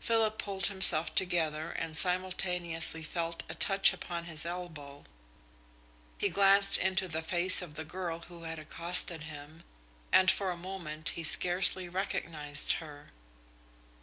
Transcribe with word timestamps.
Philip 0.00 0.38
pulled 0.38 0.68
himself 0.68 1.14
together 1.14 1.68
and 1.70 1.94
simultaneously 1.98 3.02
felt 3.02 3.42
a 3.46 3.54
touch 3.54 3.92
upon 3.92 4.24
his 4.24 4.46
elbow. 4.46 5.04
He 6.16 6.30
glanced 6.30 6.78
into 6.78 7.08
the 7.08 7.20
face 7.20 7.60
of 7.60 7.74
the 7.74 7.84
girl 7.84 8.20
who 8.20 8.44
had 8.44 8.58
accosted 8.58 9.24
him, 9.24 9.64
and 10.10 10.30
for 10.30 10.50
a 10.50 10.56
moment 10.56 11.10
he 11.10 11.22
scarcely 11.24 11.90
recognised 11.90 12.72
her. 12.80 13.10